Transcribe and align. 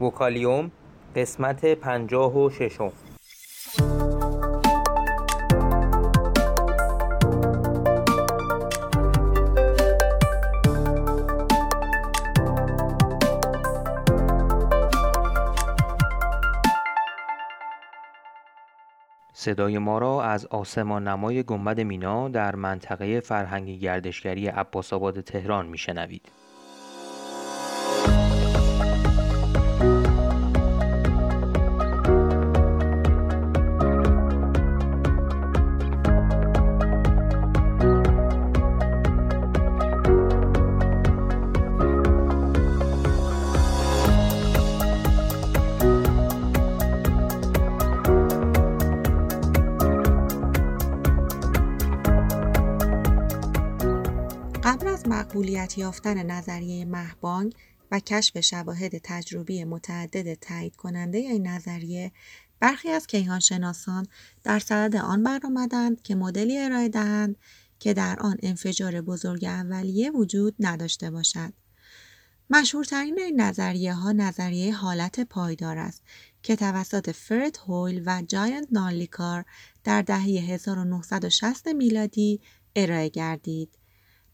وکالیوم 0.00 0.70
قسمت 1.16 1.64
پنجاه 1.64 2.38
و 2.38 2.50
ششم 2.50 2.92
صدای 19.32 19.78
ما 19.78 19.98
را 19.98 20.22
از 20.22 20.46
آسمان 20.46 21.08
نمای 21.08 21.42
گنبد 21.42 21.80
مینا 21.80 22.28
در 22.28 22.54
منطقه 22.54 23.20
فرهنگی 23.20 23.78
گردشگری 23.78 24.46
عباسآباد 24.46 25.20
تهران 25.20 25.66
میشنوید. 25.66 26.28
مقبولیت 55.06 55.78
یافتن 55.78 56.30
نظریه 56.30 56.84
مهبانگ 56.84 57.54
و 57.90 58.00
کشف 58.00 58.40
شواهد 58.40 58.98
تجربی 58.98 59.64
متعدد 59.64 60.34
تایید 60.34 60.76
کننده 60.76 61.18
این 61.18 61.46
نظریه 61.46 62.12
برخی 62.60 62.88
از 62.88 63.06
کیهانشناسان 63.06 64.06
در 64.44 64.58
صدد 64.58 64.96
آن 64.96 65.22
برآمدند 65.22 66.02
که 66.02 66.14
مدلی 66.14 66.58
ارائه 66.58 66.88
دهند 66.88 67.36
که 67.78 67.94
در 67.94 68.16
آن 68.20 68.36
انفجار 68.42 69.00
بزرگ 69.00 69.44
اولیه 69.44 70.10
وجود 70.10 70.54
نداشته 70.60 71.10
باشد. 71.10 71.52
مشهورترین 72.50 73.18
این 73.18 73.40
نظریه 73.40 73.94
ها 73.94 74.12
نظریه 74.12 74.74
حالت 74.74 75.20
پایدار 75.20 75.78
است 75.78 76.02
که 76.42 76.56
توسط 76.56 77.10
فرد 77.10 77.58
هویل 77.66 78.02
و 78.06 78.22
جایند 78.22 78.66
نارلیکار 78.72 79.44
در 79.84 80.02
دهه 80.02 80.22
1960 80.22 81.68
میلادی 81.68 82.40
ارائه 82.76 83.08
گردید. 83.08 83.78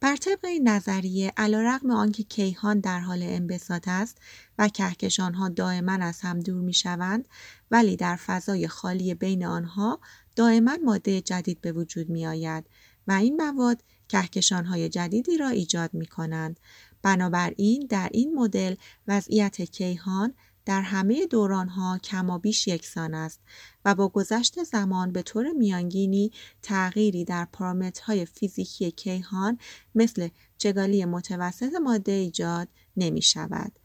بر 0.00 0.16
طبق 0.16 0.44
این 0.44 0.68
نظریه 0.68 1.32
علیرغم 1.36 1.90
آنکه 1.90 2.22
کیهان 2.22 2.80
در 2.80 3.00
حال 3.00 3.22
انبساط 3.22 3.88
است 3.88 4.18
و 4.58 4.68
کهکشانها 4.68 5.48
دائما 5.48 5.92
از 5.92 6.20
هم 6.20 6.40
دور 6.40 6.62
می 6.62 6.74
شوند 6.74 7.28
ولی 7.70 7.96
در 7.96 8.16
فضای 8.16 8.68
خالی 8.68 9.14
بین 9.14 9.46
آنها 9.46 10.00
دائما 10.36 10.78
ماده 10.84 11.20
جدید 11.20 11.60
به 11.60 11.72
وجود 11.72 12.08
می 12.08 12.26
آید 12.26 12.66
و 13.06 13.12
این 13.12 13.36
مواد 13.42 13.82
کهکشانهای 14.08 14.88
جدیدی 14.88 15.36
را 15.36 15.48
ایجاد 15.48 15.94
می 15.94 16.06
کنند. 16.06 16.60
بنابراین 17.02 17.86
در 17.90 18.08
این 18.12 18.34
مدل 18.34 18.74
وضعیت 19.08 19.62
کیهان 19.62 20.34
در 20.68 20.82
همه 20.82 21.26
دورانها 21.26 21.98
کمابیش 21.98 22.68
یکسان 22.68 23.14
است 23.14 23.40
و 23.84 23.94
با 23.94 24.08
گذشت 24.08 24.62
زمان 24.62 25.12
به 25.12 25.22
طور 25.22 25.52
میانگینی 25.52 26.32
تغییری 26.62 27.24
در 27.24 27.44
پارامترهای 27.52 28.24
فیزیکی 28.24 28.90
کیهان 28.90 29.58
مثل 29.94 30.28
چگالی 30.58 31.04
متوسط 31.04 31.74
ماده 31.82 32.12
ایجاد 32.12 32.68
نمی 32.96 33.22
شود. 33.22 33.78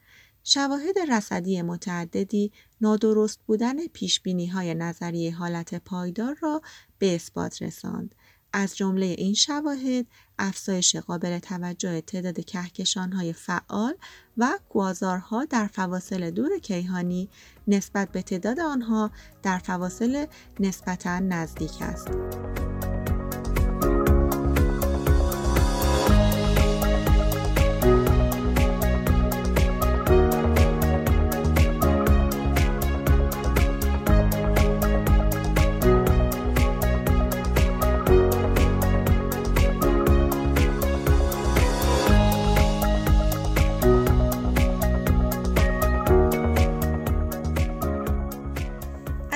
شواهد 0.43 0.99
رصدی 1.09 1.61
متعددی 1.61 2.51
نادرست 2.81 3.39
بودن 3.47 3.87
پیش 3.87 4.21
های 4.53 4.73
نظریه 4.73 5.35
حالت 5.35 5.75
پایدار 5.75 6.35
را 6.41 6.61
به 6.97 7.15
اثبات 7.15 7.61
رساند. 7.61 8.15
از 8.53 8.77
جمله 8.77 9.05
این 9.05 9.33
شواهد 9.33 10.05
افزایش 10.39 10.95
قابل 10.95 11.39
توجه 11.39 12.01
تعداد 12.01 12.45
کهکشانهای 12.45 13.33
فعال 13.33 13.93
و 14.37 14.59
کوازارها 14.69 15.45
در 15.45 15.67
فواصل 15.67 16.31
دور 16.31 16.59
کیهانی 16.59 17.29
نسبت 17.67 18.11
به 18.11 18.21
تعداد 18.21 18.59
آنها 18.59 19.11
در 19.43 19.57
فواصل 19.57 20.25
نسبتا 20.59 21.19
نزدیک 21.19 21.81
است. 21.81 22.42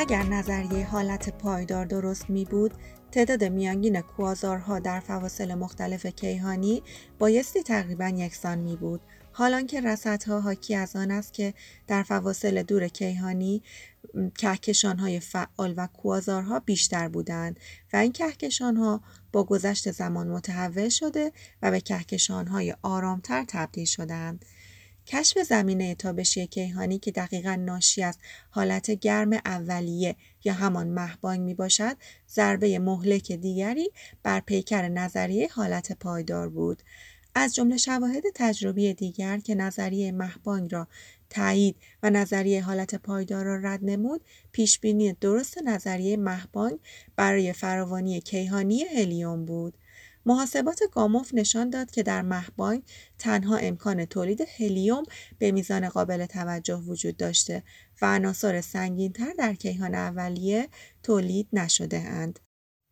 اگر 0.08 0.24
نظریه 0.24 0.88
حالت 0.88 1.30
پایدار 1.38 1.86
درست 1.86 2.30
می 2.30 2.46
بود، 2.46 2.74
تعداد 3.12 3.44
میانگین 3.44 4.02
کوازارها 4.02 4.80
در 4.80 5.00
فواصل 5.00 5.54
مختلف 5.54 6.06
کیهانی 6.06 6.84
بایستی 7.20 7.64
تقریبا 7.64 8.08
یکسان 8.08 8.58
می 8.58 8.76
بود. 8.76 9.02
حالان 9.32 9.68
که 9.68 9.82
رصدها 9.82 10.42
حاکی 10.42 10.76
از 10.76 10.96
آن 10.96 11.12
است 11.12 11.34
که 11.34 11.54
در 11.88 12.04
فواصل 12.04 12.64
دور 12.64 12.88
کیهانی 12.88 13.64
کهکشانهای 14.38 15.20
فعال 15.20 15.74
و 15.78 15.88
کوازارها 15.88 16.60
بیشتر 16.60 17.08
بودند 17.08 17.60
و 17.94 17.98
این 17.98 18.12
کهکشانها 18.12 19.02
با 19.32 19.44
گذشت 19.44 19.92
زمان 19.92 20.28
متحول 20.28 20.90
شده 20.90 21.32
و 21.62 21.72
به 21.72 21.82
کهکشانهای 21.82 22.76
آرامتر 22.82 23.46
تبدیل 23.48 23.86
شدند. 23.86 24.46
کشف 25.08 25.38
زمینه 25.44 25.96
تابشی 25.96 26.48
کیهانی 26.48 27.00
که 27.00 27.12
دقیقا 27.12 27.56
ناشی 27.56 28.04
از 28.04 28.18
حالت 28.50 28.92
گرم 28.92 29.34
اولیه 29.34 30.16
یا 30.44 30.54
همان 30.54 30.88
مهبانگ 30.88 31.42
می 31.42 31.54
باشد 31.54 31.98
ضربه 32.30 32.80
مهلک 32.80 33.32
دیگری 33.32 33.90
بر 34.24 34.40
پیکر 34.40 34.88
نظریه 34.88 35.50
حالت 35.52 35.92
پایدار 35.92 36.50
بود. 36.50 36.84
از 37.36 37.56
جمله 37.56 37.78
شواهد 37.78 38.24
تجربی 38.36 38.94
دیگر 38.94 39.38
که 39.38 39.56
نظریه 39.56 40.12
مهبانگ 40.12 40.74
را 40.74 40.88
تایید 41.30 41.76
و 42.04 42.10
نظریه 42.10 42.64
حالت 42.64 42.96
پایدار 42.96 43.46
را 43.46 43.56
رد 43.56 43.80
نمود 43.84 44.22
پیش 44.52 44.80
بینی 44.80 45.14
درست 45.14 45.58
نظریه 45.58 46.18
مهبانگ 46.18 46.80
برای 47.16 47.54
فراوانی 47.54 48.22
کیهانی 48.22 48.84
هلیوم 48.84 49.46
بود. 49.46 49.74
محاسبات 50.28 50.80
گاموف 50.92 51.34
نشان 51.34 51.70
داد 51.70 51.92
که 51.92 52.04
در 52.04 52.22
مهبانگ 52.22 52.84
تنها 53.20 53.58
امکان 53.58 54.06
تولید 54.06 54.42
هلیوم 54.58 55.04
به 55.40 55.52
میزان 55.52 55.90
قابل 55.90 56.26
توجه 56.26 56.76
وجود 56.76 57.18
داشته 57.18 57.64
و 58.02 58.16
عناصر 58.16 58.62
سنگینتر 58.62 59.34
در 59.38 59.54
کیهان 59.54 59.96
اولیه 59.96 60.68
تولید 61.04 61.48
نشده 61.54 62.00
اند. 62.00 62.40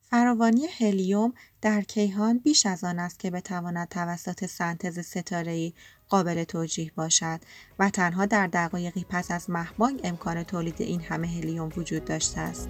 فراوانی 0.02 0.68
هلیوم 0.68 1.34
در 1.62 1.82
کیهان 1.82 2.38
بیش 2.38 2.66
از 2.66 2.84
آن 2.84 3.00
است 3.00 3.20
که 3.20 3.32
بتواند 3.32 3.90
توسط 3.90 4.46
سنتز 4.46 5.00
ستاره‌ای 5.00 5.74
قابل 6.10 6.44
توجیه 6.44 6.92
باشد 6.96 7.40
و 7.80 7.90
تنها 7.90 8.26
در 8.26 8.48
دقایقی 8.48 9.06
پس 9.10 9.32
از 9.32 9.50
مهبانگ 9.50 10.02
امکان 10.04 10.44
تولید 10.44 10.82
این 10.82 11.02
همه 11.02 11.28
هلیوم 11.28 11.70
وجود 11.78 12.06
داشته 12.06 12.40
است. 12.40 12.70